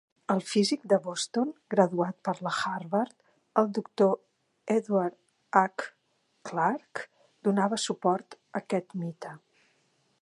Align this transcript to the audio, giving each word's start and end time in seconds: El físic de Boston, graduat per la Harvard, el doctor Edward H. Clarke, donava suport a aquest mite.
El 0.33 0.39
físic 0.51 0.85
de 0.93 0.97
Boston, 1.07 1.51
graduat 1.73 2.17
per 2.29 2.33
la 2.47 2.53
Harvard, 2.69 3.13
el 3.63 3.69
doctor 3.79 4.17
Edward 4.77 5.19
H. 5.63 5.89
Clarke, 6.51 7.07
donava 7.49 7.81
suport 7.87 8.41
a 8.41 8.65
aquest 8.65 9.01
mite. 9.05 9.37